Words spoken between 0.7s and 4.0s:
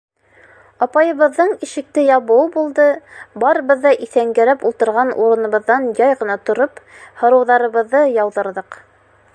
Апайыбыҙҙың ишекте ябыуы булды, барыбыҙ ҙа